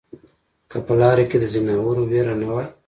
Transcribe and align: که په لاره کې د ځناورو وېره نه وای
که 0.69 0.77
په 0.85 0.93
لاره 0.99 1.25
کې 1.29 1.37
د 1.39 1.45
ځناورو 1.53 2.03
وېره 2.11 2.35
نه 2.41 2.47
وای 2.51 2.67